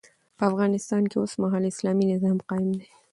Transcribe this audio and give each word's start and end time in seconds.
په 0.37 0.43
افغانستان 0.51 1.03
کي 1.11 1.15
اوسمهال 1.19 1.63
اسلامي 1.67 2.05
نظام 2.13 2.37
قايم 2.49 2.69
دی 2.79 2.85